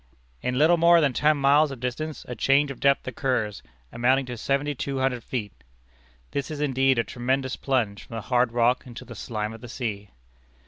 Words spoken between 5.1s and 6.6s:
feet." This is